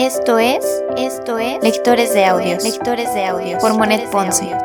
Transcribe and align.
Esto 0.00 0.38
es, 0.38 0.64
esto 0.96 1.38
es 1.38 1.60
Lectores 1.60 2.14
de 2.14 2.24
Audios, 2.24 2.62
Lectores 2.62 3.12
de 3.14 3.26
Audios 3.26 3.60
por 3.60 3.76
Monet 3.76 4.08
Ponce. 4.10 4.56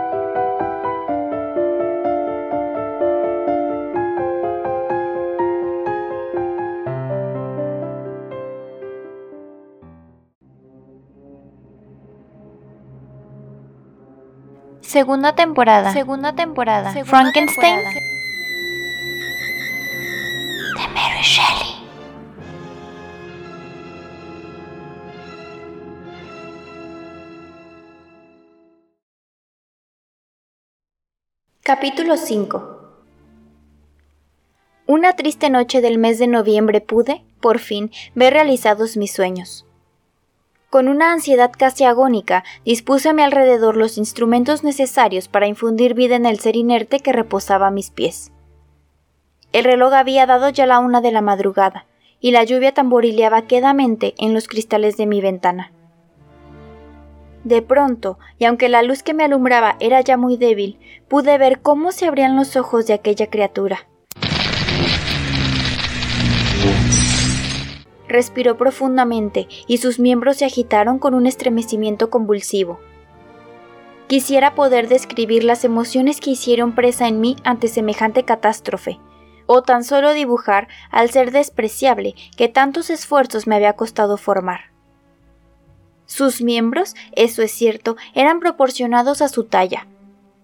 Segunda 14.81 15.33
temporada. 15.33 15.93
Segunda 15.93 16.35
temporada. 16.35 16.93
Frankenstein. 17.05 17.79
De 20.75 20.87
Mary 20.93 21.23
Shelley. 21.23 21.72
Capítulo 31.65 32.17
5 32.17 32.77
Una 34.85 35.15
triste 35.15 35.49
noche 35.49 35.79
del 35.79 35.97
mes 35.97 36.19
de 36.19 36.27
noviembre 36.27 36.81
pude, 36.81 37.23
por 37.39 37.59
fin, 37.59 37.89
ver 38.15 38.33
realizados 38.33 38.97
mis 38.97 39.13
sueños. 39.13 39.65
Con 40.69 40.89
una 40.89 41.13
ansiedad 41.13 41.53
casi 41.57 41.85
agónica, 41.85 42.43
dispuse 42.65 43.07
a 43.07 43.13
mi 43.13 43.21
alrededor 43.21 43.77
los 43.77 43.97
instrumentos 43.97 44.65
necesarios 44.65 45.29
para 45.29 45.47
infundir 45.47 45.93
vida 45.93 46.17
en 46.17 46.25
el 46.25 46.37
ser 46.41 46.57
inerte 46.57 46.99
que 46.99 47.13
reposaba 47.13 47.67
a 47.67 47.71
mis 47.71 47.91
pies. 47.91 48.33
El 49.53 49.63
reloj 49.63 49.93
había 49.93 50.25
dado 50.25 50.49
ya 50.49 50.65
la 50.65 50.79
una 50.79 50.99
de 50.99 51.13
la 51.13 51.21
madrugada, 51.21 51.85
y 52.19 52.31
la 52.31 52.43
lluvia 52.43 52.73
tamborileaba 52.73 53.43
quedamente 53.43 54.15
en 54.17 54.33
los 54.33 54.49
cristales 54.49 54.97
de 54.97 55.05
mi 55.05 55.21
ventana. 55.21 55.71
De 57.43 57.61
pronto, 57.61 58.19
y 58.37 58.45
aunque 58.45 58.69
la 58.69 58.83
luz 58.83 59.03
que 59.03 59.13
me 59.13 59.23
alumbraba 59.23 59.75
era 59.79 59.99
ya 60.01 60.15
muy 60.15 60.37
débil, 60.37 60.79
pude 61.09 61.37
ver 61.37 61.61
cómo 61.61 61.91
se 61.91 62.05
abrían 62.07 62.35
los 62.35 62.55
ojos 62.55 62.87
de 62.87 62.93
aquella 62.93 63.29
criatura. 63.29 63.87
Respiró 68.07 68.57
profundamente 68.57 69.47
y 69.67 69.77
sus 69.77 69.99
miembros 69.99 70.37
se 70.37 70.45
agitaron 70.45 70.99
con 70.99 71.13
un 71.15 71.25
estremecimiento 71.25 72.09
convulsivo. 72.09 72.79
Quisiera 74.07 74.53
poder 74.53 74.87
describir 74.87 75.43
las 75.43 75.65
emociones 75.65 76.19
que 76.19 76.31
hicieron 76.31 76.75
presa 76.75 77.07
en 77.07 77.19
mí 77.19 77.35
ante 77.43 77.67
semejante 77.67 78.23
catástrofe, 78.23 78.99
o 79.47 79.63
tan 79.63 79.83
solo 79.83 80.13
dibujar 80.13 80.67
al 80.91 81.09
ser 81.09 81.31
despreciable 81.31 82.13
que 82.37 82.47
tantos 82.47 82.89
esfuerzos 82.89 83.47
me 83.47 83.55
había 83.55 83.73
costado 83.73 84.17
formar. 84.17 84.72
Sus 86.05 86.41
miembros, 86.41 86.95
eso 87.13 87.41
es 87.41 87.51
cierto, 87.51 87.95
eran 88.13 88.39
proporcionados 88.39 89.21
a 89.21 89.29
su 89.29 89.45
talla, 89.45 89.87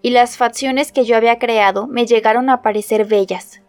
y 0.02 0.12
las 0.12 0.38
facciones 0.38 0.92
que 0.92 1.06
yo 1.06 1.18
había 1.18 1.40
creado 1.40 1.88
me 1.88 2.06
llegaron 2.06 2.50
a 2.50 2.62
parecer 2.62 3.06
bellas. 3.06 3.62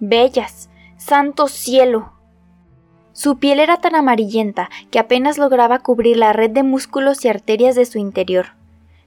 Bellas. 0.00 0.68
Santo 0.96 1.48
cielo. 1.48 2.12
Su 3.12 3.38
piel 3.38 3.60
era 3.60 3.76
tan 3.76 3.94
amarillenta 3.94 4.70
que 4.90 4.98
apenas 4.98 5.38
lograba 5.38 5.78
cubrir 5.78 6.16
la 6.16 6.32
red 6.32 6.50
de 6.50 6.62
músculos 6.62 7.24
y 7.24 7.28
arterias 7.28 7.76
de 7.76 7.86
su 7.86 7.98
interior. 7.98 8.54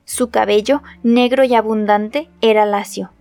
Su 0.05 0.29
cabello, 0.29 0.81
negro 1.03 1.43
y 1.43 1.55
abundante, 1.55 2.29
era 2.39 2.65
lacio. 2.65 3.11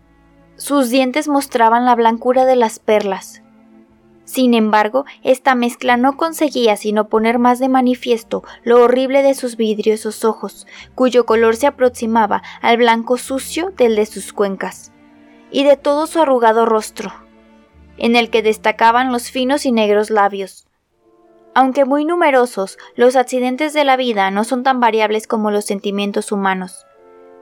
Sus 0.56 0.88
dientes 0.88 1.26
mostraban 1.26 1.84
la 1.84 1.96
blancura 1.96 2.44
de 2.44 2.54
las 2.54 2.78
perlas. 2.78 3.42
Sin 4.26 4.54
embargo, 4.54 5.04
esta 5.22 5.54
mezcla 5.54 5.96
no 5.96 6.16
conseguía 6.16 6.76
sino 6.76 7.08
poner 7.08 7.38
más 7.38 7.60
de 7.60 7.68
manifiesto 7.68 8.42
lo 8.64 8.82
horrible 8.82 9.22
de 9.22 9.34
sus 9.34 9.56
vidriosos 9.56 10.24
ojos, 10.24 10.66
cuyo 10.96 11.24
color 11.24 11.54
se 11.54 11.68
aproximaba 11.68 12.42
al 12.60 12.76
blanco 12.76 13.18
sucio 13.18 13.72
del 13.76 13.94
de 13.94 14.04
sus 14.04 14.32
cuencas, 14.32 14.92
y 15.52 15.62
de 15.62 15.76
todo 15.76 16.08
su 16.08 16.20
arrugado 16.20 16.66
rostro, 16.66 17.12
en 17.98 18.16
el 18.16 18.28
que 18.28 18.42
destacaban 18.42 19.12
los 19.12 19.30
finos 19.30 19.64
y 19.64 19.70
negros 19.70 20.10
labios. 20.10 20.66
Aunque 21.54 21.84
muy 21.84 22.04
numerosos, 22.04 22.78
los 22.96 23.14
accidentes 23.14 23.74
de 23.74 23.84
la 23.84 23.96
vida 23.96 24.32
no 24.32 24.42
son 24.42 24.64
tan 24.64 24.80
variables 24.80 25.28
como 25.28 25.52
los 25.52 25.64
sentimientos 25.66 26.32
humanos. 26.32 26.84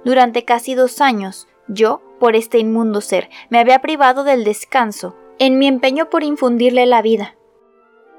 Durante 0.05 0.45
casi 0.45 0.75
dos 0.75 1.01
años, 1.01 1.49
yo, 1.67 2.03
por 2.21 2.37
este 2.37 2.59
inmundo 2.59 3.01
ser, 3.01 3.31
me 3.49 3.59
había 3.59 3.81
privado 3.81 4.23
del 4.23 4.45
descanso, 4.45 5.17
en 5.39 5.59
mi 5.59 5.67
empeño 5.67 6.11
por 6.11 6.23
infundirle 6.23 6.87
la 6.87 7.03
vida. 7.03 7.37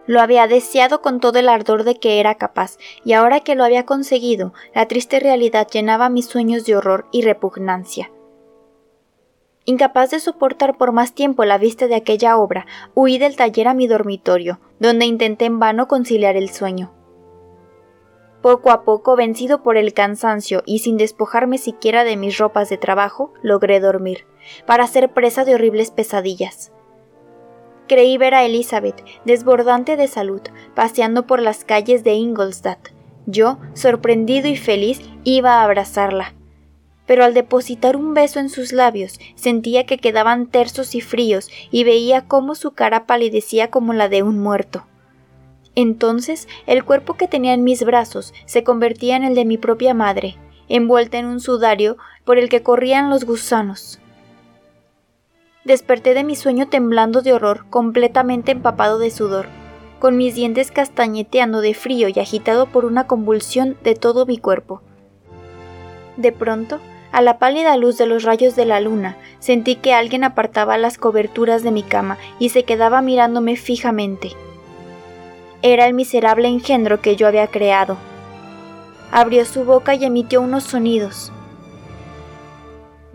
Lo 0.08 0.22
había 0.22 0.48
deseado 0.48 1.02
con 1.02 1.20
todo 1.20 1.40
el 1.40 1.50
ardor 1.50 1.84
de 1.84 1.96
que 1.96 2.20
era 2.20 2.36
capaz, 2.36 2.78
y 3.04 3.14
ahora 3.14 3.40
que 3.40 3.56
lo 3.56 3.64
había 3.64 3.86
conseguido, 3.86 4.54
la 4.74 4.88
triste 4.88 5.20
realidad 5.20 5.68
llenaba 5.68 6.10
mis 6.10 6.28
sueños 6.28 6.66
de 6.66 6.76
horror 6.76 7.08
y 7.12 7.24
repugnancia. 7.24 8.12
Incapaz 9.68 10.12
de 10.12 10.20
soportar 10.20 10.78
por 10.78 10.92
más 10.92 11.14
tiempo 11.14 11.44
la 11.44 11.58
vista 11.58 11.88
de 11.88 11.96
aquella 11.96 12.38
obra, 12.38 12.68
huí 12.94 13.18
del 13.18 13.36
taller 13.36 13.68
a 13.68 13.74
mi 13.74 13.88
dormitorio, 13.88 14.60
donde 14.80 15.06
intenté 15.06 15.46
en 15.46 15.60
vano 15.60 15.88
conciliar 15.88 16.36
el 16.36 16.50
sueño. 16.50 16.94
Poco 18.44 18.70
a 18.70 18.84
poco, 18.84 19.16
vencido 19.16 19.64
por 19.64 19.76
el 19.76 19.96
cansancio 19.96 20.62
y 20.68 20.80
sin 20.80 20.98
despojarme 20.98 21.58
siquiera 21.58 22.04
de 22.04 22.16
mis 22.16 22.38
ropas 22.38 22.70
de 22.70 22.78
trabajo, 22.78 23.34
logré 23.42 23.80
dormir, 23.80 24.28
para 24.68 24.86
ser 24.86 25.14
presa 25.14 25.46
de 25.46 25.56
horribles 25.56 25.90
pesadillas. 25.90 26.72
Creí 27.88 28.18
ver 28.18 28.34
a 28.34 28.44
Elizabeth, 28.44 29.04
desbordante 29.26 29.96
de 29.96 30.08
salud, 30.08 30.42
paseando 30.74 31.28
por 31.28 31.42
las 31.42 31.64
calles 31.64 32.04
de 32.04 32.14
Ingolstadt. 32.14 32.90
Yo, 33.28 33.60
sorprendido 33.74 34.48
y 34.48 34.56
feliz, 34.56 35.02
iba 35.24 35.56
a 35.56 35.64
abrazarla. 35.64 36.34
Pero 37.06 37.24
al 37.24 37.36
depositar 37.36 37.96
un 37.96 38.16
beso 38.16 38.40
en 38.40 38.50
sus 38.50 38.72
labios, 38.72 39.20
sentía 39.36 39.86
que 39.86 40.00
quedaban 40.00 40.48
tersos 40.48 40.96
y 40.96 41.02
fríos 41.02 41.50
y 41.70 41.84
veía 41.84 42.28
cómo 42.28 42.56
su 42.56 42.72
cara 42.72 43.06
palidecía 43.06 43.70
como 43.70 43.94
la 43.94 44.10
de 44.10 44.24
un 44.24 44.40
muerto. 44.40 44.86
Entonces 45.76 46.48
el 46.66 46.84
cuerpo 46.84 47.16
que 47.16 47.28
tenía 47.28 47.54
en 47.54 47.64
mis 47.64 47.84
brazos 47.84 48.34
se 48.46 48.64
convertía 48.64 49.16
en 49.16 49.24
el 49.24 49.36
de 49.36 49.46
mi 49.46 49.58
propia 49.58 49.94
madre, 49.94 50.38
envuelta 50.68 51.20
en 51.20 51.26
un 51.26 51.40
sudario 51.40 51.98
por 52.24 52.40
el 52.40 52.50
que 52.50 52.64
corrían 52.64 53.10
los 53.10 53.26
gusanos. 53.26 54.00
Desperté 55.66 56.14
de 56.14 56.24
mi 56.24 56.36
sueño 56.36 56.68
temblando 56.68 57.24
de 57.24 57.34
horror, 57.34 57.66
completamente 57.72 58.52
empapado 58.52 59.00
de 59.00 59.10
sudor, 59.10 59.48
con 59.98 60.16
mis 60.16 60.36
dientes 60.36 60.70
castañeteando 60.70 61.60
de 61.60 61.74
frío 61.74 62.08
y 62.08 62.20
agitado 62.20 62.68
por 62.68 62.86
una 62.86 63.08
convulsión 63.08 63.76
de 63.84 63.96
todo 63.96 64.28
mi 64.28 64.38
cuerpo. 64.38 64.84
De 66.18 66.32
pronto, 66.32 66.80
a 67.12 67.24
la 67.24 67.40
pálida 67.40 67.76
luz 67.78 67.98
de 67.98 68.06
los 68.06 68.22
rayos 68.22 68.56
de 68.56 68.66
la 68.66 68.80
luna, 68.80 69.18
sentí 69.40 69.76
que 69.76 69.96
alguien 69.96 70.24
apartaba 70.24 70.78
las 70.78 71.00
coberturas 71.00 71.64
de 71.64 71.72
mi 71.72 71.82
cama 71.82 72.20
y 72.38 72.50
se 72.50 72.62
quedaba 72.62 73.02
mirándome 73.02 73.56
fijamente. 73.56 74.34
Era 75.64 75.88
el 75.88 75.96
miserable 75.96 76.48
engendro 76.48 77.02
que 77.02 77.16
yo 77.16 77.26
había 77.26 77.48
creado. 77.48 77.98
Abrió 79.12 79.44
su 79.46 79.64
boca 79.64 79.96
y 79.96 80.06
emitió 80.06 80.42
unos 80.42 80.64
sonidos, 80.64 81.32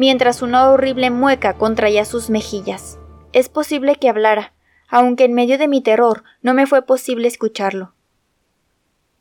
mientras 0.00 0.40
una 0.40 0.70
horrible 0.70 1.10
mueca 1.10 1.52
contraía 1.58 2.06
sus 2.06 2.30
mejillas. 2.30 2.98
Es 3.34 3.50
posible 3.50 3.96
que 3.96 4.08
hablara, 4.08 4.54
aunque 4.88 5.24
en 5.26 5.34
medio 5.34 5.58
de 5.58 5.68
mi 5.68 5.82
terror 5.82 6.24
no 6.40 6.54
me 6.54 6.66
fue 6.66 6.80
posible 6.86 7.28
escucharlo. 7.28 7.92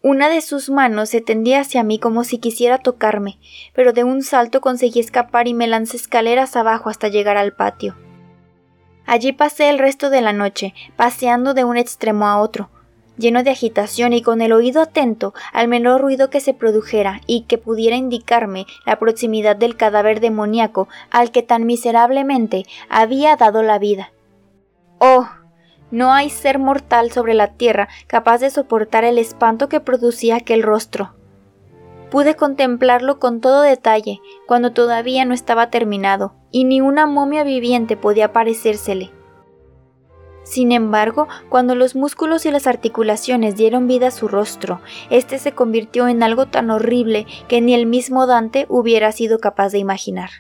Una 0.02 0.30
de 0.30 0.40
sus 0.40 0.70
manos 0.70 1.10
se 1.10 1.20
tendía 1.20 1.60
hacia 1.60 1.84
mí 1.84 2.00
como 2.00 2.24
si 2.24 2.38
quisiera 2.38 2.78
tocarme, 2.78 3.40
pero 3.74 3.92
de 3.92 4.06
un 4.06 4.24
salto 4.24 4.62
conseguí 4.62 5.02
escapar 5.02 5.50
y 5.50 5.54
me 5.54 5.68
lancé 5.68 5.98
escaleras 5.98 6.56
abajo 6.56 6.90
hasta 6.90 7.10
llegar 7.10 7.36
al 7.36 7.52
patio. 7.52 7.98
Allí 9.06 9.34
pasé 9.34 9.70
el 9.70 9.80
resto 9.80 10.10
de 10.10 10.22
la 10.22 10.32
noche, 10.32 10.74
paseando 10.96 11.54
de 11.54 11.66
un 11.66 11.76
extremo 11.76 12.26
a 12.26 12.40
otro, 12.40 12.70
lleno 13.20 13.44
de 13.44 13.52
agitación 13.52 14.14
y 14.14 14.24
con 14.24 14.42
el 14.42 14.54
oído 14.54 14.82
atento 14.82 15.34
al 15.54 15.68
menor 15.68 16.02
ruido 16.02 16.30
que 16.30 16.40
se 16.40 16.54
produjera 16.54 17.22
y 17.28 17.42
que 17.42 17.58
pudiera 17.58 17.96
indicarme 17.96 18.66
la 18.86 18.98
proximidad 18.98 19.56
del 19.56 19.76
cadáver 19.76 20.22
demoníaco 20.22 20.88
al 21.12 21.32
que 21.32 21.44
tan 21.44 21.66
miserablemente 21.66 22.66
había 22.90 23.36
dado 23.36 23.62
la 23.62 23.78
vida. 23.78 24.12
Oh. 24.98 25.28
No 25.92 26.14
hay 26.14 26.30
ser 26.30 26.60
mortal 26.60 27.12
sobre 27.12 27.34
la 27.34 27.54
tierra 27.54 27.90
capaz 28.06 28.38
de 28.38 28.52
soportar 28.52 29.04
el 29.04 29.18
espanto 29.18 29.70
que 29.70 29.80
producía 29.80 30.36
aquel 30.36 30.62
rostro. 30.62 31.16
Pude 32.12 32.36
contemplarlo 32.36 33.20
con 33.20 33.42
todo 33.42 33.62
detalle 33.62 34.20
cuando 34.48 34.72
todavía 34.72 35.26
no 35.26 35.34
estaba 35.34 35.72
terminado, 35.72 36.34
y 36.52 36.66
ni 36.66 36.80
una 36.80 37.08
momia 37.08 37.44
viviente 37.44 37.98
podía 37.98 38.34
parecérsele. 38.34 39.12
Sin 40.50 40.72
embargo, 40.72 41.28
cuando 41.48 41.76
los 41.76 41.96
músculos 41.96 42.48
y 42.48 42.52
las 42.52 42.66
articulaciones 42.66 43.56
dieron 43.56 43.88
vida 43.88 44.08
a 44.08 44.12
su 44.12 44.28
rostro, 44.28 44.82
éste 45.12 45.38
se 45.38 45.52
convirtió 45.52 46.08
en 46.08 46.24
algo 46.24 46.48
tan 46.48 46.72
horrible 46.72 47.28
que 47.48 47.62
ni 47.62 47.76
el 47.76 47.86
mismo 47.86 48.26
Dante 48.26 48.66
hubiera 48.68 49.12
sido 49.12 49.38
capaz 49.38 49.70
de 49.70 49.78
imaginar. 49.78 50.32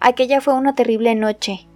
Aquella 0.00 0.40
fue 0.40 0.54
una 0.54 0.74
terrible 0.74 1.14
noche, 1.14 1.66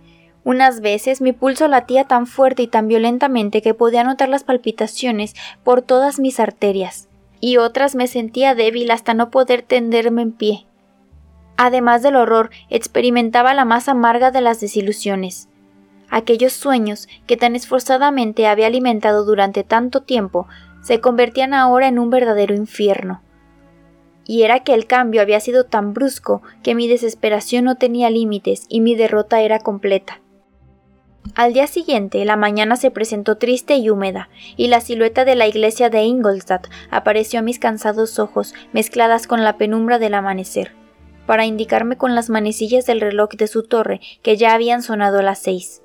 Unas 0.42 0.80
veces 0.80 1.20
mi 1.20 1.32
pulso 1.32 1.68
latía 1.68 2.04
tan 2.04 2.26
fuerte 2.26 2.62
y 2.62 2.66
tan 2.66 2.88
violentamente 2.88 3.60
que 3.60 3.74
podía 3.74 4.02
notar 4.02 4.30
las 4.30 4.44
palpitaciones 4.44 5.34
por 5.64 5.82
todas 5.82 6.18
mis 6.18 6.40
arterias, 6.40 7.08
y 7.40 7.58
otras 7.58 7.94
me 7.94 8.06
sentía 8.06 8.54
débil 8.54 8.90
hasta 8.90 9.12
no 9.12 9.30
poder 9.30 9.60
tenderme 9.60 10.22
en 10.22 10.32
pie. 10.32 10.66
Además 11.58 12.02
del 12.02 12.16
horror, 12.16 12.50
experimentaba 12.70 13.52
la 13.52 13.66
más 13.66 13.88
amarga 13.88 14.30
de 14.30 14.40
las 14.40 14.60
desilusiones. 14.60 15.48
Aquellos 16.10 16.52
sueños 16.52 17.08
que 17.26 17.36
tan 17.36 17.56
esforzadamente 17.56 18.46
había 18.46 18.66
alimentado 18.66 19.24
durante 19.24 19.64
tanto 19.64 20.02
tiempo 20.02 20.46
se 20.82 21.00
convertían 21.00 21.52
ahora 21.52 21.88
en 21.88 21.98
un 21.98 22.10
verdadero 22.10 22.54
infierno. 22.54 23.22
Y 24.24 24.42
era 24.42 24.60
que 24.60 24.74
el 24.74 24.86
cambio 24.86 25.20
había 25.20 25.40
sido 25.40 25.64
tan 25.64 25.94
brusco 25.94 26.42
que 26.62 26.74
mi 26.74 26.88
desesperación 26.88 27.64
no 27.64 27.76
tenía 27.76 28.10
límites 28.10 28.66
y 28.68 28.80
mi 28.80 28.94
derrota 28.94 29.40
era 29.40 29.58
completa. 29.58 30.20
Al 31.34 31.52
día 31.52 31.66
siguiente, 31.66 32.24
la 32.24 32.36
mañana 32.36 32.76
se 32.76 32.90
presentó 32.90 33.36
triste 33.36 33.76
y 33.76 33.90
húmeda, 33.90 34.28
y 34.56 34.68
la 34.68 34.80
silueta 34.80 35.24
de 35.24 35.34
la 35.34 35.46
iglesia 35.46 35.90
de 35.90 36.02
Ingolstadt 36.02 36.68
apareció 36.90 37.40
a 37.40 37.42
mis 37.42 37.58
cansados 37.58 38.18
ojos, 38.18 38.54
mezcladas 38.72 39.26
con 39.26 39.42
la 39.42 39.58
penumbra 39.58 39.98
del 39.98 40.14
amanecer, 40.14 40.72
para 41.26 41.44
indicarme 41.44 41.96
con 41.96 42.14
las 42.14 42.30
manecillas 42.30 42.86
del 42.86 43.00
reloj 43.00 43.30
de 43.30 43.48
su 43.48 43.64
torre 43.64 44.00
que 44.22 44.36
ya 44.36 44.54
habían 44.54 44.82
sonado 44.82 45.20
las 45.20 45.40
seis. 45.40 45.82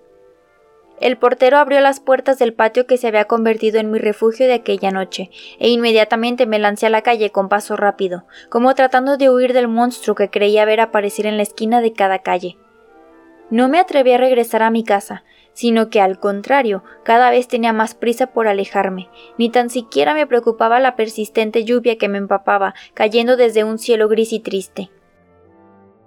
El 1.01 1.18
portero 1.18 1.57
abrió 1.57 1.81
las 1.81 2.00
puertas 2.00 2.38
del 2.38 2.53
patio 2.53 2.86
que 2.86 2.95
se 2.95 3.07
había 3.07 3.25
convertido 3.25 3.80
en 3.80 3.89
mi 3.89 3.98
refugio 3.98 4.45
de 4.45 4.53
aquella 4.53 4.92
noche, 4.92 5.31
e 5.57 5.68
inmediatamente 5.69 6.45
me 6.45 6.59
lancé 6.59 6.86
a 6.86 6.92
la 6.92 7.01
calle 7.01 7.31
con 7.31 7.50
paso 7.50 7.75
rápido, 7.75 8.25
como 8.50 8.75
tratando 8.75 9.18
de 9.18 9.31
huir 9.31 9.53
del 9.53 9.68
monstruo 9.68 10.15
que 10.15 10.30
creía 10.30 10.63
ver 10.63 10.80
aparecer 10.80 11.25
en 11.25 11.38
la 11.38 11.44
esquina 11.44 11.81
de 11.81 11.94
cada 11.94 12.19
calle. 12.19 12.56
No 13.50 13.68
me 13.68 13.80
atreví 13.80 14.12
a 14.13 14.19
regresar 14.19 14.62
a 14.62 14.69
mi 14.69 14.83
casa, 14.83 15.24
sino 15.53 15.89
que 15.89 16.01
al 16.01 16.19
contrario, 16.19 16.83
cada 17.04 17.31
vez 17.31 17.47
tenía 17.47 17.74
más 17.74 17.95
prisa 17.95 18.27
por 18.27 18.47
alejarme, 18.47 19.09
ni 19.39 19.50
tan 19.50 19.71
siquiera 19.71 20.13
me 20.13 20.27
preocupaba 20.27 20.80
la 20.80 20.95
persistente 20.95 21.65
lluvia 21.65 21.97
que 21.97 22.09
me 22.09 22.19
empapaba, 22.19 22.75
cayendo 22.94 23.38
desde 23.38 23.63
un 23.63 23.80
cielo 23.80 24.07
gris 24.07 24.33
y 24.33 24.39
triste. 24.39 24.92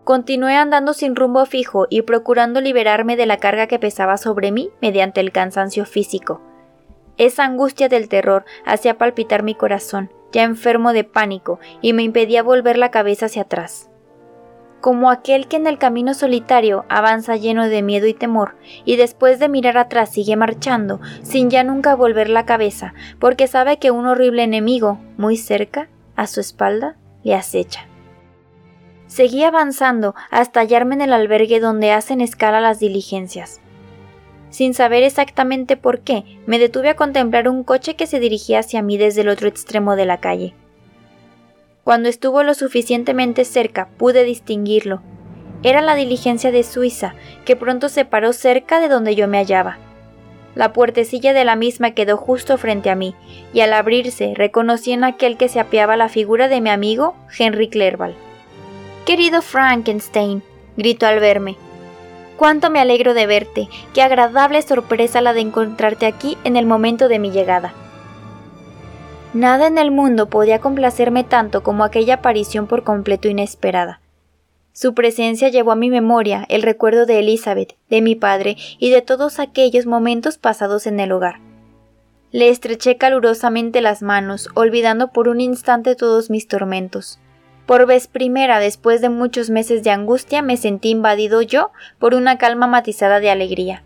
Continué 0.04 0.56
andando 0.56 0.92
sin 0.92 1.16
rumbo 1.16 1.44
fijo 1.46 1.86
y 1.88 2.02
procurando 2.02 2.60
liberarme 2.60 3.16
de 3.16 3.26
la 3.26 3.38
carga 3.38 3.66
que 3.66 3.78
pesaba 3.78 4.16
sobre 4.18 4.52
mí 4.52 4.70
mediante 4.80 5.20
el 5.20 5.32
cansancio 5.32 5.86
físico. 5.86 6.40
Esa 7.16 7.44
angustia 7.44 7.88
del 7.88 8.08
terror 8.08 8.44
hacía 8.66 8.98
palpitar 8.98 9.42
mi 9.42 9.54
corazón, 9.54 10.10
ya 10.32 10.42
enfermo 10.42 10.92
de 10.92 11.04
pánico, 11.04 11.58
y 11.80 11.92
me 11.92 12.02
impedía 12.02 12.42
volver 12.42 12.76
la 12.76 12.90
cabeza 12.90 13.26
hacia 13.26 13.42
atrás 13.42 13.88
como 14.84 15.10
aquel 15.10 15.48
que 15.48 15.56
en 15.56 15.66
el 15.66 15.78
camino 15.78 16.12
solitario 16.12 16.84
avanza 16.90 17.36
lleno 17.36 17.66
de 17.70 17.80
miedo 17.80 18.06
y 18.06 18.12
temor, 18.12 18.56
y 18.84 18.96
después 18.96 19.38
de 19.38 19.48
mirar 19.48 19.78
atrás 19.78 20.10
sigue 20.10 20.36
marchando, 20.36 21.00
sin 21.22 21.48
ya 21.48 21.64
nunca 21.64 21.94
volver 21.94 22.28
la 22.28 22.44
cabeza, 22.44 22.92
porque 23.18 23.46
sabe 23.46 23.78
que 23.78 23.90
un 23.90 24.06
horrible 24.06 24.42
enemigo, 24.42 24.98
muy 25.16 25.38
cerca, 25.38 25.88
a 26.16 26.26
su 26.26 26.40
espalda, 26.40 26.98
le 27.22 27.34
acecha. 27.34 27.88
Seguí 29.14 29.44
avanzando 29.44 30.16
hasta 30.32 30.58
hallarme 30.58 30.96
en 30.96 31.02
el 31.02 31.12
albergue 31.12 31.61
donde 31.61 31.93
hacen 31.93 32.20
escala 32.20 32.61
las 32.61 32.81
diligencias. 32.81 33.61
Sin 34.50 34.75
saber 34.75 35.05
exactamente 35.05 35.76
por 35.76 36.00
qué, 36.00 36.25
me 36.46 36.58
detuve 36.58 36.88
a 36.88 36.96
contemplar 36.96 37.49
un 37.49 37.62
coche 37.62 37.94
que 37.94 38.08
se 38.08 38.19
dirigía 38.19 38.58
hacia 38.58 38.82
mí 38.82 38.99
desde 38.99 39.20
el 39.20 39.28
otro 39.28 39.46
extremo 39.46 39.94
de 39.94 40.05
la 40.05 40.19
calle. 40.19 40.52
Cuando 41.84 42.08
estuvo 42.08 42.43
lo 42.43 42.55
suficientemente 42.55 43.44
cerca 43.44 43.87
pude 43.99 44.25
distinguirlo. 44.25 45.00
Era 45.62 45.81
la 45.81 45.94
diligencia 45.94 46.50
de 46.50 46.64
Suiza, 46.64 47.14
que 47.44 47.55
pronto 47.55 47.88
se 47.88 48.05
paró 48.05 48.32
cerca 48.32 48.81
de 48.81 48.88
donde 48.88 49.14
yo 49.14 49.28
me 49.28 49.38
hallaba. 49.38 49.78
La 50.56 50.72
puertecilla 50.72 51.32
de 51.32 51.44
la 51.44 51.55
misma 51.55 51.93
quedó 51.93 52.16
justo 52.16 52.58
frente 52.58 52.90
a 52.90 52.96
mí, 52.96 53.14
y 53.52 53.61
al 53.61 53.75
abrirse 53.75 54.32
reconocí 54.34 54.90
en 54.90 55.05
aquel 55.05 55.37
que 55.37 55.49
se 55.49 55.61
apeaba 55.61 55.96
la 55.96 56.08
figura 56.08 56.49
de 56.49 56.61
mi 56.61 56.70
amigo 56.70 57.14
Henry 57.38 57.69
Clerval. 57.69 58.16
Querido 59.06 59.42
Frankenstein, 59.42 60.42
gritó 60.78 61.06
al 61.06 61.20
verme. 61.20 61.56
Cuánto 62.38 62.70
me 62.70 62.80
alegro 62.80 63.12
de 63.12 63.26
verte, 63.26 63.68
qué 63.92 64.00
agradable 64.00 64.62
sorpresa 64.62 65.20
la 65.20 65.34
de 65.34 65.40
encontrarte 65.40 66.06
aquí 66.06 66.38
en 66.42 66.56
el 66.56 66.64
momento 66.64 67.08
de 67.08 67.18
mi 67.18 67.30
llegada. 67.30 67.74
Nada 69.34 69.66
en 69.66 69.76
el 69.76 69.90
mundo 69.90 70.30
podía 70.30 70.58
complacerme 70.60 71.22
tanto 71.22 71.62
como 71.62 71.84
aquella 71.84 72.14
aparición 72.14 72.66
por 72.66 72.82
completo 72.82 73.28
inesperada. 73.28 74.00
Su 74.72 74.94
presencia 74.94 75.50
llevó 75.50 75.72
a 75.72 75.76
mi 75.76 75.90
memoria 75.90 76.46
el 76.48 76.62
recuerdo 76.62 77.04
de 77.04 77.18
Elizabeth, 77.18 77.76
de 77.90 78.00
mi 78.00 78.14
padre 78.14 78.56
y 78.78 78.88
de 78.88 79.02
todos 79.02 79.38
aquellos 79.38 79.84
momentos 79.84 80.38
pasados 80.38 80.86
en 80.86 80.98
el 80.98 81.12
hogar. 81.12 81.40
Le 82.32 82.48
estreché 82.48 82.96
calurosamente 82.96 83.82
las 83.82 84.00
manos, 84.00 84.48
olvidando 84.54 85.12
por 85.12 85.28
un 85.28 85.42
instante 85.42 85.94
todos 85.94 86.30
mis 86.30 86.48
tormentos. 86.48 87.20
Por 87.66 87.87
vez 87.87 88.08
primera 88.08 88.58
después 88.58 89.00
de 89.00 89.08
muchos 89.08 89.49
meses 89.49 89.82
de 89.82 89.90
angustia 89.90 90.43
me 90.43 90.56
sentí 90.56 90.90
invadido 90.90 91.40
yo 91.40 91.70
por 91.99 92.14
una 92.14 92.37
calma 92.37 92.66
matizada 92.66 93.20
de 93.20 93.31
alegría. 93.31 93.84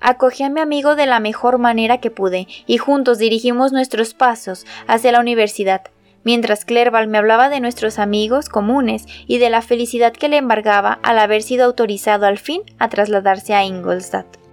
Acogí 0.00 0.42
a 0.44 0.50
mi 0.50 0.60
amigo 0.60 0.94
de 0.94 1.06
la 1.06 1.20
mejor 1.20 1.58
manera 1.58 1.98
que 1.98 2.10
pude, 2.10 2.46
y 2.66 2.78
juntos 2.78 3.18
dirigimos 3.18 3.72
nuestros 3.72 4.14
pasos 4.14 4.66
hacia 4.86 5.12
la 5.12 5.20
universidad, 5.20 5.82
mientras 6.22 6.64
Clerval 6.64 7.08
me 7.08 7.18
hablaba 7.18 7.48
de 7.48 7.60
nuestros 7.60 7.98
amigos 7.98 8.48
comunes 8.48 9.06
y 9.26 9.38
de 9.38 9.50
la 9.50 9.62
felicidad 9.62 10.12
que 10.12 10.28
le 10.28 10.36
embargaba 10.36 10.98
al 11.02 11.18
haber 11.18 11.42
sido 11.42 11.64
autorizado 11.64 12.26
al 12.26 12.38
fin 12.38 12.62
a 12.78 12.88
trasladarse 12.88 13.54
a 13.54 13.64
Ingolstadt. 13.64 14.45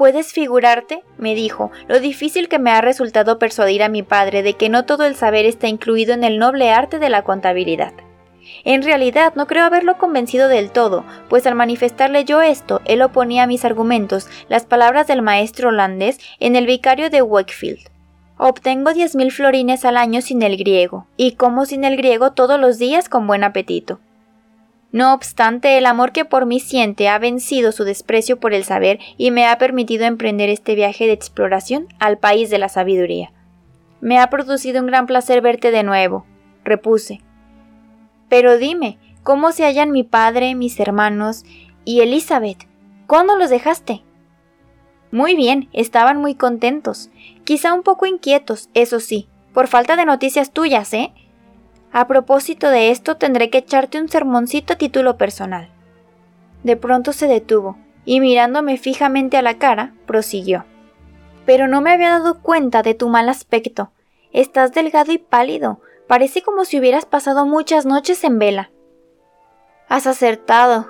¿Puedes 0.00 0.32
figurarte? 0.32 1.04
me 1.18 1.34
dijo, 1.34 1.70
lo 1.86 2.00
difícil 2.00 2.48
que 2.48 2.58
me 2.58 2.70
ha 2.70 2.80
resultado 2.80 3.38
persuadir 3.38 3.82
a 3.82 3.90
mi 3.90 4.02
padre 4.02 4.42
de 4.42 4.54
que 4.54 4.70
no 4.70 4.86
todo 4.86 5.04
el 5.04 5.14
saber 5.14 5.44
está 5.44 5.68
incluido 5.68 6.14
en 6.14 6.24
el 6.24 6.38
noble 6.38 6.70
arte 6.70 6.98
de 6.98 7.10
la 7.10 7.20
contabilidad. 7.20 7.92
En 8.64 8.82
realidad 8.82 9.34
no 9.36 9.46
creo 9.46 9.66
haberlo 9.66 9.98
convencido 9.98 10.48
del 10.48 10.70
todo, 10.70 11.04
pues 11.28 11.46
al 11.46 11.54
manifestarle 11.54 12.24
yo 12.24 12.40
esto, 12.40 12.80
él 12.86 13.02
oponía 13.02 13.42
a 13.42 13.46
mis 13.46 13.66
argumentos 13.66 14.26
las 14.48 14.64
palabras 14.64 15.06
del 15.06 15.20
maestro 15.20 15.68
holandés 15.68 16.18
en 16.38 16.56
el 16.56 16.64
vicario 16.64 17.10
de 17.10 17.20
Wakefield. 17.20 17.90
Obtengo 18.38 18.94
diez 18.94 19.14
mil 19.14 19.30
florines 19.30 19.84
al 19.84 19.98
año 19.98 20.22
sin 20.22 20.40
el 20.40 20.56
griego, 20.56 21.08
y 21.18 21.32
como 21.32 21.66
sin 21.66 21.84
el 21.84 21.98
griego 21.98 22.32
todos 22.32 22.58
los 22.58 22.78
días 22.78 23.10
con 23.10 23.26
buen 23.26 23.44
apetito. 23.44 24.00
No 24.92 25.14
obstante, 25.14 25.78
el 25.78 25.86
amor 25.86 26.10
que 26.12 26.24
por 26.24 26.46
mí 26.46 26.58
siente 26.58 27.08
ha 27.08 27.18
vencido 27.18 27.70
su 27.70 27.84
desprecio 27.84 28.40
por 28.40 28.54
el 28.54 28.64
saber 28.64 28.98
y 29.16 29.30
me 29.30 29.46
ha 29.46 29.56
permitido 29.56 30.04
emprender 30.04 30.48
este 30.48 30.74
viaje 30.74 31.06
de 31.06 31.12
exploración 31.12 31.86
al 32.00 32.18
país 32.18 32.50
de 32.50 32.58
la 32.58 32.68
sabiduría. 32.68 33.32
Me 34.00 34.18
ha 34.18 34.30
producido 34.30 34.80
un 34.80 34.86
gran 34.86 35.06
placer 35.06 35.42
verte 35.42 35.70
de 35.70 35.84
nuevo, 35.84 36.26
repuse, 36.64 37.20
pero 38.28 38.58
dime, 38.58 38.98
¿cómo 39.22 39.52
se 39.52 39.64
hallan 39.64 39.90
mi 39.92 40.04
padre, 40.04 40.54
mis 40.54 40.80
hermanos 40.80 41.44
y 41.84 42.00
Elizabeth? 42.00 42.66
¿Cuándo 43.06 43.36
los 43.36 43.50
dejaste? 43.50 44.02
Muy 45.12 45.34
bien, 45.34 45.68
estaban 45.72 46.18
muy 46.18 46.36
contentos, 46.36 47.10
quizá 47.44 47.74
un 47.74 47.82
poco 47.82 48.06
inquietos, 48.06 48.70
eso 48.72 49.00
sí, 49.00 49.28
por 49.52 49.66
falta 49.66 49.96
de 49.96 50.04
noticias 50.04 50.52
tuyas, 50.52 50.94
¿eh? 50.94 51.12
A 51.92 52.06
propósito 52.06 52.68
de 52.70 52.90
esto, 52.90 53.16
tendré 53.16 53.50
que 53.50 53.58
echarte 53.58 54.00
un 54.00 54.08
sermoncito 54.08 54.74
a 54.74 54.76
título 54.76 55.16
personal. 55.16 55.70
De 56.62 56.76
pronto 56.76 57.12
se 57.12 57.26
detuvo, 57.26 57.78
y 58.04 58.20
mirándome 58.20 58.76
fijamente 58.76 59.36
a 59.36 59.42
la 59.42 59.58
cara, 59.58 59.94
prosiguió. 60.06 60.64
Pero 61.46 61.68
no 61.68 61.80
me 61.80 61.92
había 61.92 62.10
dado 62.10 62.40
cuenta 62.40 62.82
de 62.82 62.94
tu 62.94 63.08
mal 63.08 63.28
aspecto. 63.28 63.90
Estás 64.32 64.72
delgado 64.72 65.10
y 65.12 65.18
pálido, 65.18 65.80
Parece 66.10 66.42
como 66.42 66.64
si 66.64 66.76
hubieras 66.76 67.06
pasado 67.06 67.46
muchas 67.46 67.86
noches 67.86 68.24
en 68.24 68.40
vela. 68.40 68.72
Has 69.88 70.08
acertado. 70.08 70.88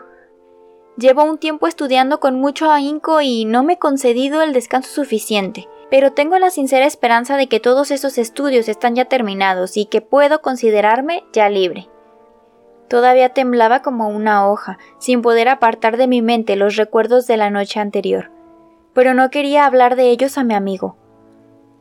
Llevo 0.97 1.25
un 1.25 1.37
tiempo 1.37 1.67
estudiando 1.67 2.21
con 2.21 2.41
mucho 2.41 2.71
ahínco 2.71 3.21
y 3.21 3.45
no 3.45 3.63
me 3.63 3.75
he 3.75 3.79
concedido 3.79 4.41
el 4.41 4.55
descanso 4.55 4.91
suficiente, 4.91 5.69
pero 5.91 6.13
tengo 6.13 6.39
la 6.39 6.51
sincera 6.51 6.87
esperanza 6.87 7.37
de 7.37 7.49
que 7.49 7.61
todos 7.61 7.91
esos 7.91 8.17
estudios 8.17 8.69
están 8.69 8.95
ya 8.95 9.07
terminados 9.07 9.77
y 9.77 9.87
que 9.87 10.01
puedo 10.01 10.41
considerarme 10.41 11.25
ya 11.33 11.49
libre. 11.49 11.89
Todavía 12.89 13.31
temblaba 13.31 13.83
como 13.83 14.09
una 14.09 14.49
hoja, 14.49 14.79
sin 14.99 15.23
poder 15.23 15.49
apartar 15.49 15.97
de 15.97 16.07
mi 16.07 16.23
mente 16.23 16.57
los 16.57 16.77
recuerdos 16.77 17.27
de 17.27 17.37
la 17.37 17.51
noche 17.51 17.81
anterior, 17.81 18.31
pero 18.95 19.15
no 19.15 19.31
quería 19.31 19.67
hablar 19.67 19.97
de 19.97 20.11
ellos 20.11 20.39
a 20.39 20.45
mi 20.45 20.55
amigo. 20.55 20.97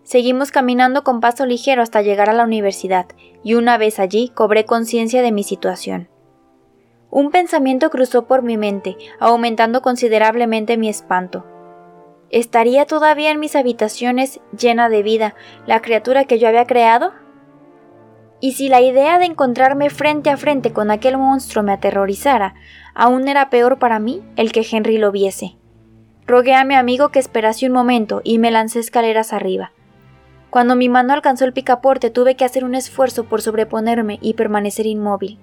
Seguimos 0.03 0.51
caminando 0.51 1.03
con 1.03 1.19
paso 1.19 1.45
ligero 1.45 1.81
hasta 1.81 2.01
llegar 2.01 2.29
a 2.29 2.33
la 2.33 2.43
universidad, 2.43 3.05
y 3.43 3.53
una 3.53 3.77
vez 3.77 3.99
allí 3.99 4.29
cobré 4.29 4.65
conciencia 4.65 5.21
de 5.21 5.31
mi 5.31 5.43
situación. 5.43 6.09
Un 7.11 7.31
pensamiento 7.31 7.89
cruzó 7.89 8.25
por 8.25 8.43
mi 8.43 8.57
mente, 8.57 8.95
aumentando 9.19 9.81
considerablemente 9.81 10.77
mi 10.77 10.89
espanto. 10.89 11.45
¿Estaría 12.31 12.85
todavía 12.85 13.31
en 13.31 13.39
mis 13.39 13.55
habitaciones, 13.55 14.39
llena 14.57 14.89
de 14.89 15.01
vida, 15.01 15.35
la 15.65 15.81
criatura 15.81 16.25
que 16.25 16.37
yo 16.37 16.47
había 16.47 16.65
creado? 16.65 17.11
Y 18.39 18.53
si 18.53 18.69
la 18.69 18.81
idea 18.81 19.17
de 19.17 19.25
encontrarme 19.25 19.89
frente 19.89 20.29
a 20.29 20.37
frente 20.37 20.71
con 20.71 20.91
aquel 20.91 21.17
monstruo 21.17 21.63
me 21.63 21.73
aterrorizara, 21.73 22.53
aún 22.93 23.27
era 23.27 23.49
peor 23.49 23.79
para 23.79 23.99
mí 23.99 24.21
el 24.35 24.51
que 24.51 24.65
Henry 24.69 24.97
lo 24.97 25.11
viese. 25.11 25.57
Rogué 26.27 26.53
a 26.53 26.63
mi 26.63 26.75
amigo 26.75 27.09
que 27.09 27.17
esperase 27.17 27.65
un 27.65 27.73
momento 27.73 28.21
y 28.23 28.37
me 28.37 28.51
lancé 28.51 28.79
escaleras 28.79 29.33
arriba. 29.33 29.71
Cuando 30.51 30.75
mi 30.75 30.87
mano 30.87 31.13
alcanzó 31.13 31.45
el 31.45 31.53
picaporte 31.53 32.11
tuve 32.11 32.35
que 32.35 32.45
hacer 32.45 32.63
un 32.63 32.75
esfuerzo 32.75 33.25
por 33.25 33.41
sobreponerme 33.41 34.19
y 34.21 34.35
permanecer 34.35 34.85
inmóvil. 34.85 35.39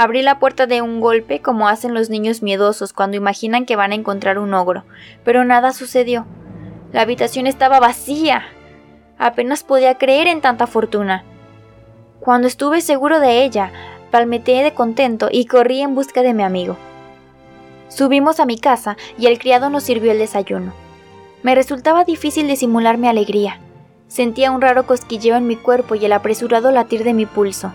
Abrí 0.00 0.22
la 0.22 0.38
puerta 0.38 0.68
de 0.68 0.80
un 0.80 1.00
golpe 1.00 1.40
como 1.40 1.66
hacen 1.66 1.92
los 1.92 2.08
niños 2.08 2.40
miedosos 2.40 2.92
cuando 2.92 3.16
imaginan 3.16 3.66
que 3.66 3.74
van 3.74 3.90
a 3.90 3.96
encontrar 3.96 4.38
un 4.38 4.54
ogro, 4.54 4.84
pero 5.24 5.44
nada 5.44 5.72
sucedió. 5.72 6.24
La 6.92 7.00
habitación 7.00 7.48
estaba 7.48 7.80
vacía. 7.80 8.44
Apenas 9.18 9.64
podía 9.64 9.98
creer 9.98 10.28
en 10.28 10.40
tanta 10.40 10.68
fortuna. 10.68 11.24
Cuando 12.20 12.46
estuve 12.46 12.80
seguro 12.80 13.18
de 13.18 13.42
ella, 13.42 13.72
palmeteé 14.12 14.62
de 14.62 14.72
contento 14.72 15.30
y 15.32 15.46
corrí 15.46 15.80
en 15.80 15.96
busca 15.96 16.22
de 16.22 16.32
mi 16.32 16.44
amigo. 16.44 16.76
Subimos 17.88 18.38
a 18.38 18.46
mi 18.46 18.56
casa 18.56 18.96
y 19.18 19.26
el 19.26 19.40
criado 19.40 19.68
nos 19.68 19.82
sirvió 19.82 20.12
el 20.12 20.18
desayuno. 20.18 20.74
Me 21.42 21.56
resultaba 21.56 22.04
difícil 22.04 22.46
disimular 22.46 22.98
mi 22.98 23.08
alegría. 23.08 23.58
Sentía 24.06 24.52
un 24.52 24.60
raro 24.60 24.86
cosquilleo 24.86 25.34
en 25.34 25.48
mi 25.48 25.56
cuerpo 25.56 25.96
y 25.96 26.04
el 26.04 26.12
apresurado 26.12 26.70
latir 26.70 27.02
de 27.02 27.14
mi 27.14 27.26
pulso. 27.26 27.72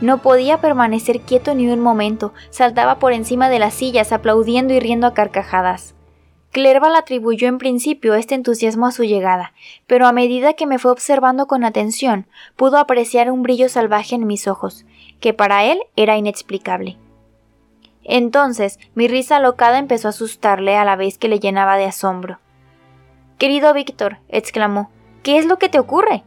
No 0.00 0.18
podía 0.18 0.60
permanecer 0.60 1.20
quieto 1.20 1.54
ni 1.54 1.68
un 1.68 1.80
momento, 1.80 2.34
saltaba 2.50 2.98
por 2.98 3.12
encima 3.12 3.48
de 3.48 3.58
las 3.58 3.74
sillas 3.74 4.12
aplaudiendo 4.12 4.74
y 4.74 4.80
riendo 4.80 5.06
a 5.06 5.14
carcajadas. 5.14 5.94
Clerval 6.52 6.96
atribuyó 6.96 7.48
en 7.48 7.58
principio 7.58 8.14
este 8.14 8.34
entusiasmo 8.34 8.86
a 8.86 8.92
su 8.92 9.04
llegada, 9.04 9.52
pero 9.86 10.06
a 10.06 10.12
medida 10.12 10.54
que 10.54 10.66
me 10.66 10.78
fue 10.78 10.90
observando 10.90 11.46
con 11.46 11.64
atención, 11.64 12.26
pudo 12.56 12.78
apreciar 12.78 13.30
un 13.30 13.42
brillo 13.42 13.68
salvaje 13.68 14.14
en 14.14 14.26
mis 14.26 14.48
ojos, 14.48 14.86
que 15.20 15.34
para 15.34 15.64
él 15.64 15.80
era 15.96 16.16
inexplicable. 16.16 16.96
Entonces 18.04 18.78
mi 18.94 19.08
risa 19.08 19.36
alocada 19.36 19.78
empezó 19.78 20.08
a 20.08 20.10
asustarle 20.10 20.76
a 20.76 20.84
la 20.84 20.96
vez 20.96 21.18
que 21.18 21.28
le 21.28 21.40
llenaba 21.40 21.76
de 21.76 21.86
asombro. 21.86 22.38
Querido 23.38 23.74
Víctor, 23.74 24.18
exclamó, 24.28 24.90
¿qué 25.22 25.38
es 25.38 25.46
lo 25.46 25.58
que 25.58 25.68
te 25.68 25.78
ocurre? 25.78 26.22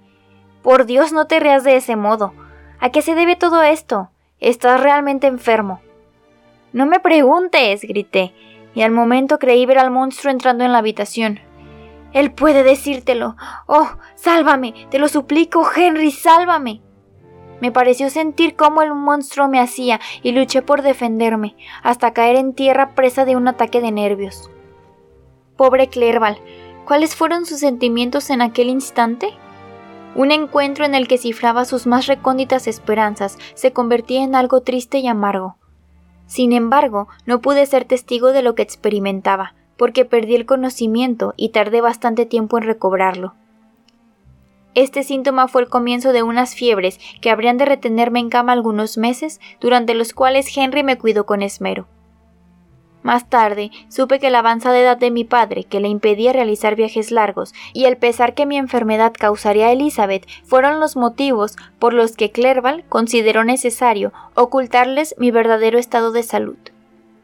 Por 0.62 0.86
Dios, 0.86 1.14
no 1.14 1.26
te 1.26 1.40
reas 1.40 1.64
de 1.64 1.76
ese 1.76 1.96
modo. 1.96 2.34
¿A 2.80 2.90
qué 2.92 3.02
se 3.02 3.16
debe 3.16 3.36
todo 3.36 3.62
esto? 3.62 4.10
Estás 4.40 4.82
realmente 4.82 5.28
enfermo. 5.28 5.82
No 6.72 6.86
me 6.86 7.00
preguntes, 7.00 7.82
grité, 7.82 8.34
y 8.74 8.82
al 8.82 8.92
momento 8.92 9.40
creí 9.40 9.66
ver 9.66 9.80
al 9.80 9.92
monstruo 9.92 10.32
entrando 10.32 10.64
en 10.64 10.72
la 10.72 10.78
habitación. 10.78 11.40
Él 12.14 12.32
puede 12.32 12.64
decírtelo. 12.64 13.36
Oh, 13.68 13.90
sálvame, 14.16 14.74
te 14.90 15.00
lo 15.00 15.08
suplico, 15.08 15.68
Henry, 15.76 16.12
sálvame. 16.12 16.82
Me 17.62 17.72
pareció 17.72 18.10
sentir 18.10 18.56
cómo 18.56 18.82
el 18.82 18.94
monstruo 18.94 19.48
me 19.48 19.60
hacía 19.60 20.00
y 20.24 20.32
luché 20.32 20.62
por 20.62 20.82
defenderme, 20.82 21.56
hasta 21.84 22.14
caer 22.14 22.38
en 22.38 22.54
tierra 22.54 22.96
presa 22.96 23.26
de 23.26 23.36
un 23.36 23.48
ataque 23.48 23.82
de 23.82 23.92
nervios. 23.92 24.50
Pobre 25.58 25.90
Clerval, 25.90 26.40
¿Cuáles 26.90 27.16
fueron 27.16 27.46
sus 27.46 27.60
sentimientos 27.60 28.32
en 28.32 28.42
aquel 28.42 28.68
instante? 28.68 29.30
Un 30.16 30.32
encuentro 30.32 30.86
en 30.86 30.96
el 30.96 31.08
que 31.08 31.18
cifraba 31.18 31.66
sus 31.66 31.86
más 31.86 32.08
recónditas 32.08 32.68
esperanzas 32.68 33.38
se 33.54 33.74
convertía 33.74 34.24
en 34.24 34.36
algo 34.36 34.62
triste 34.62 35.00
y 35.00 35.08
amargo. 35.08 35.58
Sin 36.26 36.52
embargo, 36.52 37.08
no 37.26 37.42
pude 37.42 37.66
ser 37.66 37.86
testigo 37.86 38.32
de 38.32 38.42
lo 38.42 38.56
que 38.56 38.62
experimentaba, 38.62 39.54
porque 39.78 40.06
perdí 40.06 40.36
el 40.36 40.46
conocimiento 40.46 41.34
y 41.38 41.50
tardé 41.50 41.82
bastante 41.82 42.26
tiempo 42.26 42.58
en 42.58 42.66
recobrarlo. 42.66 43.34
Este 44.76 45.04
síntoma 45.04 45.48
fue 45.48 45.64
el 45.64 45.70
comienzo 45.70 46.14
de 46.14 46.24
unas 46.24 46.54
fiebres 46.54 47.00
que 47.22 47.32
habrían 47.32 47.58
de 47.58 47.66
retenerme 47.66 48.20
en 48.20 48.30
cama 48.30 48.54
algunos 48.54 48.98
meses, 48.98 49.40
durante 49.60 49.94
los 49.94 50.14
cuales 50.14 50.56
Henry 50.56 50.84
me 50.84 50.98
cuidó 50.98 51.26
con 51.26 51.42
esmero. 51.42 51.88
Más 53.02 53.30
tarde 53.30 53.72
supe 53.88 54.20
que 54.20 54.30
la 54.30 54.40
avanzada 54.40 54.78
edad 54.80 54.98
de 54.98 55.10
mi 55.10 55.24
padre, 55.24 55.64
que 55.64 55.80
le 55.80 55.88
impedía 55.88 56.34
realizar 56.34 56.76
viajes 56.76 57.12
largos, 57.12 57.54
y 57.74 57.86
el 57.86 57.96
pesar 57.98 58.34
que 58.34 58.46
mi 58.46 58.58
enfermedad 58.58 59.14
causaría 59.18 59.68
a 59.68 59.72
Elizabeth 59.72 60.28
fueron 60.44 60.80
los 60.80 60.98
motivos 60.98 61.56
por 61.80 61.94
los 61.94 62.18
que 62.18 62.32
Clerval 62.32 62.84
consideró 62.90 63.44
necesario 63.44 64.12
ocultarles 64.36 65.16
mi 65.18 65.32
verdadero 65.32 65.80
estado 65.80 66.12
de 66.12 66.24
salud. 66.24 66.58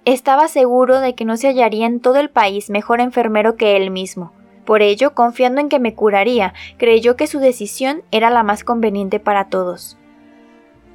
Estaba 0.06 0.48
seguro 0.48 1.00
de 1.02 1.14
que 1.14 1.26
no 1.26 1.36
se 1.36 1.48
hallaría 1.48 1.88
en 1.88 2.00
todo 2.00 2.18
el 2.18 2.30
país 2.30 2.70
mejor 2.70 3.02
enfermero 3.02 3.56
que 3.56 3.76
él 3.76 3.92
mismo. 3.92 4.32
Por 4.64 4.82
ello, 4.82 5.14
confiando 5.14 5.62
en 5.62 5.70
que 5.70 5.80
me 5.80 5.94
curaría, 5.94 6.54
creyó 6.78 7.16
que 7.16 7.28
su 7.28 7.40
decisión 7.40 8.02
era 8.12 8.30
la 8.30 8.44
más 8.44 8.64
conveniente 8.64 9.20
para 9.20 9.50
todos. 9.50 9.98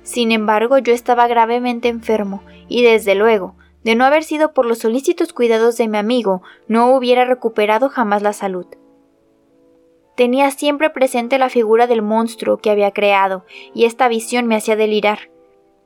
Sin 0.03 0.33
embargo, 0.33 0.79
yo 0.79 0.93
estaba 0.93 1.27
gravemente 1.27 1.89
enfermo, 1.89 2.43
y 2.69 2.83
desde 2.83 3.15
luego, 3.15 3.55
de 3.83 3.95
no 3.95 4.05
haber 4.05 4.25
sido 4.25 4.53
por 4.53 4.67
los 4.67 4.79
solícitos 4.79 5.33
cuidados 5.33 5.77
de 5.77 5.89
mi 5.89 5.99
amigo, 5.99 6.43
no 6.69 6.95
hubiera 6.95 7.25
recuperado 7.25 7.89
jamás 7.89 8.23
la 8.23 8.33
salud. 8.33 8.67
Tenía 10.17 10.51
siempre 10.51 10.91
presente 10.91 11.39
la 11.39 11.49
figura 11.49 11.87
del 11.87 12.03
monstruo 12.03 12.59
que 12.59 12.71
había 12.71 12.91
creado, 12.91 13.45
y 13.75 13.87
esta 13.87 14.09
visión 14.09 14.47
me 14.47 14.57
hacía 14.57 14.77
delirar. 14.77 15.31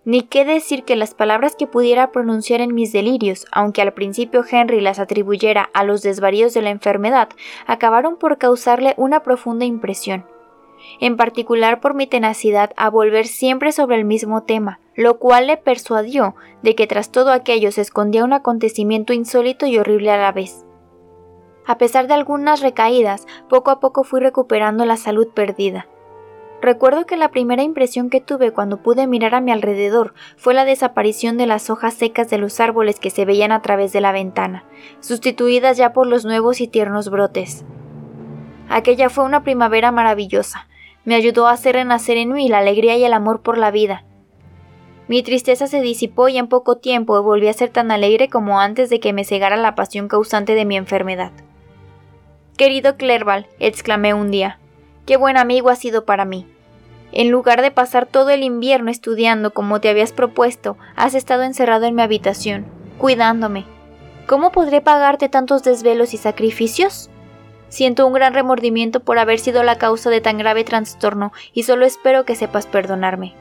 Ni 0.05 0.23
qué 0.23 0.45
decir 0.45 0.85
que 0.85 0.97
las 0.97 1.15
palabras 1.15 1.57
que 1.57 1.67
pudiera 1.67 2.11
pronunciar 2.11 2.61
en 2.61 2.75
mis 2.75 2.93
delirios, 2.93 3.47
aunque 3.53 3.81
al 3.81 3.95
principio 3.95 4.45
Henry 4.49 4.81
las 4.81 4.99
atribuyera 4.99 5.71
a 5.73 5.85
los 5.85 6.03
desvaríos 6.03 6.53
de 6.53 6.63
la 6.63 6.71
enfermedad, 6.71 7.29
acabaron 7.67 8.19
por 8.19 8.37
causarle 8.37 8.95
una 8.99 9.23
profunda 9.23 9.65
impresión 9.65 10.27
en 11.01 11.17
particular 11.17 11.81
por 11.81 11.95
mi 11.95 12.07
tenacidad 12.07 12.73
a 12.77 12.91
volver 12.91 13.27
siempre 13.27 13.73
sobre 13.73 13.97
el 13.97 14.05
mismo 14.05 14.43
tema, 14.43 14.81
lo 14.95 15.19
cual 15.19 15.47
le 15.47 15.57
persuadió 15.57 16.35
de 16.63 16.75
que 16.75 16.87
tras 16.87 17.11
todo 17.11 17.33
aquello 17.33 17.73
se 17.73 17.81
escondía 17.81 18.25
un 18.25 18.33
acontecimiento 18.33 19.13
insólito 19.13 19.67
y 19.67 19.79
horrible 19.79 20.11
a 20.11 20.19
la 20.19 20.33
vez. 20.33 20.65
A 21.67 21.79
pesar 21.79 22.07
de 22.07 22.15
algunas 22.15 22.61
recaídas, 22.61 23.27
poco 23.49 23.71
a 23.71 23.81
poco 23.81 24.05
fui 24.05 24.21
recuperando 24.21 24.85
la 24.85 24.97
salud 24.97 25.29
perdida. 25.29 25.87
Recuerdo 26.61 27.05
que 27.05 27.19
la 27.19 27.31
primera 27.31 27.63
impresión 27.63 28.09
que 28.09 28.23
tuve 28.23 28.51
cuando 28.51 28.79
pude 28.79 29.07
mirar 29.07 29.35
a 29.35 29.43
mi 29.43 29.53
alrededor 29.53 30.15
fue 30.37 30.55
la 30.55 30.65
desaparición 30.65 31.37
de 31.37 31.47
las 31.47 31.69
hojas 31.69 31.93
secas 31.93 32.31
de 32.31 32.39
los 32.39 32.59
árboles 32.59 32.99
que 33.01 33.11
se 33.11 33.27
veían 33.27 33.53
a 33.53 33.61
través 33.61 33.93
de 33.93 34.01
la 34.01 34.13
ventana, 34.13 34.65
sustituidas 35.01 35.77
ya 35.77 35.93
por 35.93 36.07
los 36.07 36.25
nuevos 36.25 36.63
y 36.63 36.69
tiernos 36.69 37.11
brotes. 37.11 37.67
Aquella 38.71 39.11
fue 39.11 39.25
una 39.25 39.43
primavera 39.43 39.93
maravillosa, 39.93 40.67
me 41.05 41.15
ayudó 41.15 41.47
a 41.47 41.53
hacer 41.53 41.75
renacer 41.75 42.17
en 42.17 42.33
mí 42.33 42.49
la 42.49 42.59
alegría 42.59 42.97
y 42.97 43.05
el 43.05 43.13
amor 43.13 43.43
por 43.43 43.59
la 43.59 43.71
vida. 43.71 44.05
Mi 45.07 45.23
tristeza 45.23 45.67
se 45.67 45.83
disipó 45.83 46.29
y 46.29 46.39
en 46.39 46.49
poco 46.49 46.77
tiempo 46.77 47.23
volví 47.23 47.49
a 47.49 47.53
ser 47.53 47.69
tan 47.69 47.91
alegre 47.91 48.31
como 48.31 48.59
antes 48.61 48.89
de 48.89 49.01
que 49.01 49.13
me 49.13 49.25
cegara 49.25 49.57
la 49.57 49.75
pasión 49.75 50.09
causante 50.09 50.55
de 50.55 50.65
mi 50.65 50.77
enfermedad. 50.77 51.33
Querido 52.57 52.97
Clerval, 52.97 53.47
exclamé 53.59 54.15
un 54.15 54.31
día, 54.31 54.59
qué 55.05 55.17
buen 55.17 55.37
amigo 55.37 55.69
has 55.69 55.79
sido 55.79 56.07
para 56.07 56.25
mí. 56.25 56.47
En 57.13 57.31
lugar 57.31 57.63
de 57.63 57.71
pasar 57.71 58.07
todo 58.07 58.31
el 58.31 58.43
invierno 58.43 58.91
estudiando 58.91 59.53
como 59.53 59.81
te 59.81 59.89
habías 59.89 60.13
propuesto, 60.13 60.79
has 60.97 61.15
estado 61.15 61.43
encerrado 61.43 61.85
en 61.85 61.95
mi 61.95 62.03
habitación, 62.03 62.65
cuidándome. 62.99 63.67
¿Cómo 64.27 64.53
podré 64.53 64.81
pagarte 64.81 65.29
tantos 65.29 65.63
desvelos 65.63 66.15
y 66.15 66.17
sacrificios? 66.17 67.11
Siento 67.69 68.07
un 68.07 68.13
gran 68.13 68.35
remordimiento 68.35 69.01
por 69.01 69.19
haber 69.19 69.39
sido 69.39 69.63
la 69.63 69.79
causa 69.79 70.11
de 70.11 70.21
tan 70.21 70.39
grave 70.39 70.65
trastorno 70.65 71.33
y 71.53 71.65
solo 71.65 71.87
espero 71.87 72.25
que 72.25 72.37
sepas 72.37 72.67
perdonarme. 72.67 73.35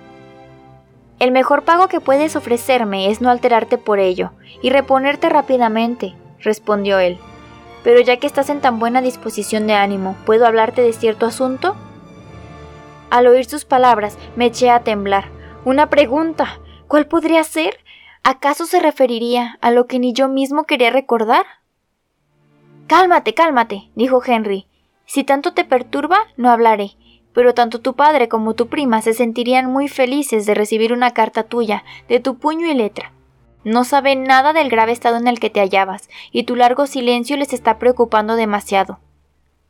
El 1.20 1.32
mejor 1.32 1.63
pago 1.63 1.88
que 1.88 2.01
puedes 2.01 2.36
ofrecerme 2.36 3.10
es 3.10 3.22
no 3.22 3.30
alterarte 3.30 3.77
por 3.77 4.00
ello 4.00 4.32
y 4.62 4.72
reponerte 4.72 5.30
rápidamente, 5.30 6.15
respondió 6.39 7.00
él. 7.00 7.18
Pero 7.84 8.00
ya 8.01 8.18
que 8.18 8.27
estás 8.27 8.50
en 8.50 8.62
tan 8.62 8.80
buena 8.80 9.01
disposición 9.01 9.68
de 9.68 9.74
ánimo, 9.74 10.15
¿puedo 10.25 10.46
hablarte 10.46 10.82
de 10.82 10.94
cierto 10.94 11.25
asunto? 11.25 11.75
Al 13.10 13.27
oír 13.27 13.46
sus 13.46 13.65
palabras, 13.65 14.18
me 14.36 14.48
eché 14.48 14.70
a 14.70 14.80
temblar. 14.84 15.25
Una 15.65 15.89
pregunta. 15.89 16.60
¿Cuál 16.88 17.08
podría 17.08 17.44
ser? 17.44 17.77
¿Acaso 18.24 18.65
se 18.65 18.80
referiría 18.80 19.58
a 19.62 19.72
lo 19.72 19.86
que 19.86 20.00
ni 20.00 20.13
yo 20.13 20.30
mismo 20.30 20.63
quería 20.63 20.89
recordar? 20.89 21.46
Cálmate, 22.95 23.33
cálmate, 23.33 23.89
dijo 23.95 24.21
Henry. 24.23 24.67
Si 25.07 25.23
tanto 25.23 25.55
te 25.55 25.65
perturba, 25.65 26.27
no 26.38 26.51
hablaré. 26.51 26.91
Pero 27.33 27.55
tanto 27.55 27.81
tu 27.81 27.95
padre 27.95 28.29
como 28.29 28.53
tu 28.53 28.67
prima 28.67 29.01
se 29.01 29.15
sentirían 29.15 29.65
muy 29.65 29.88
felices 29.88 30.45
de 30.45 30.53
recibir 30.53 30.93
una 30.93 31.09
carta 31.09 31.41
tuya, 31.41 31.83
de 32.07 32.19
tu 32.19 32.38
puño 32.38 32.67
y 32.67 32.75
letra. 32.75 33.12
No 33.63 33.83
saben 33.83 34.25
nada 34.25 34.53
del 34.53 34.69
grave 34.69 34.91
estado 34.91 35.17
en 35.17 35.27
el 35.27 35.39
que 35.39 35.50
te 35.50 35.59
hallabas, 35.59 36.07
y 36.31 36.43
tu 36.43 36.55
largo 36.55 36.85
silencio 36.85 37.35
les 37.35 37.51
está 37.51 37.79
preocupando 37.79 38.35
demasiado. 38.35 39.00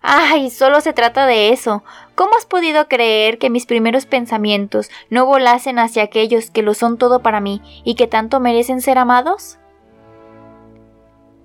Ay, 0.01 0.49
solo 0.49 0.81
se 0.81 0.91
trata 0.91 1.25
de 1.25 1.53
eso. 1.53 1.81
¿Cómo 2.15 2.35
has 2.35 2.45
podido 2.45 2.89
creer 2.89 3.37
que 3.37 3.49
mis 3.49 3.65
primeros 3.65 4.05
pensamientos 4.05 4.91
no 5.09 5.25
volasen 5.25 5.79
hacia 5.79 6.03
aquellos 6.03 6.51
que 6.51 6.61
lo 6.61 6.73
son 6.73 6.97
todo 6.97 7.21
para 7.21 7.39
mí 7.39 7.61
y 7.85 7.95
que 7.95 8.07
tanto 8.07 8.41
merecen 8.41 8.81
ser 8.81 8.97
amados? 8.97 9.59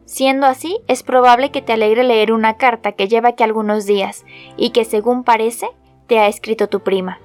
Siendo 0.09 0.47
así, 0.47 0.81
es 0.88 1.03
probable 1.03 1.50
que 1.50 1.61
te 1.61 1.75
alegre 1.75 2.03
leer 2.03 2.33
una 2.33 2.57
carta 2.57 2.93
que 2.93 3.09
lleva 3.09 3.29
aquí 3.29 3.43
algunos 3.43 3.85
días 3.85 4.25
y 4.57 4.71
que, 4.71 4.87
según 4.87 5.23
parece, 5.23 5.69
te 6.07 6.19
ha 6.19 6.29
escrito 6.29 6.67
tu 6.67 6.81
prima. 6.81 7.21